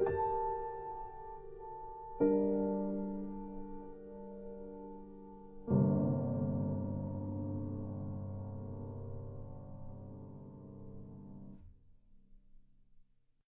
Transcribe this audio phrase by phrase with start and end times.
[0.00, 0.31] you